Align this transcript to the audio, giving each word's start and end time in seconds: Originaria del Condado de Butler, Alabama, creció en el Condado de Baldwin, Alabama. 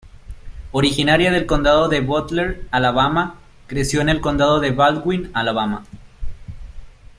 Originaria 0.71 1.29
del 1.29 1.45
Condado 1.45 1.87
de 1.87 1.99
Butler, 2.01 2.65
Alabama, 2.71 3.35
creció 3.67 4.01
en 4.01 4.09
el 4.09 4.19
Condado 4.19 4.59
de 4.59 4.71
Baldwin, 4.71 5.29
Alabama. 5.35 5.83